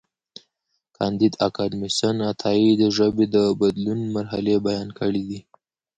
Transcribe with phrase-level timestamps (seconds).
[0.97, 5.39] کانديد اکاډميسن عطايي د ژبې د بدلون مرحلې بیان کړې دي.